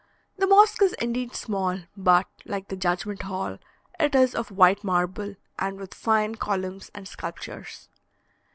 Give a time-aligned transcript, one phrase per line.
[0.35, 3.59] The mosque is indeed small, but, like the judgment hall,
[3.99, 7.87] it is of white marble, and with fine columns and sculptures.